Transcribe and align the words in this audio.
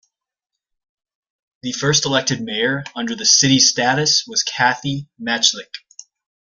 The 1.61 1.73
first 1.73 2.07
elected 2.07 2.41
Mayor 2.41 2.85
under 2.95 3.13
the 3.15 3.23
'City 3.23 3.59
status 3.59 4.23
was 4.25 4.41
Kathy 4.41 5.07
Majdlik. 5.21 5.75